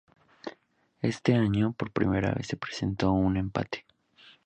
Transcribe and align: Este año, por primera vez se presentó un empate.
Este 1.03 1.35
año, 1.35 1.73
por 1.73 1.91
primera 1.91 2.31
vez 2.33 2.47
se 2.47 2.57
presentó 2.57 3.11
un 3.11 3.37
empate. 3.37 3.85